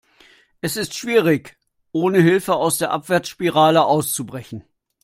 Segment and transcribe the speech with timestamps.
[0.61, 1.59] Es ist schwierig,
[1.91, 4.63] ohne Hilfe aus der Abwärtsspirale auszubrechen.